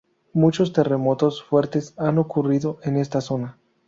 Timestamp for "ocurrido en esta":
2.17-3.21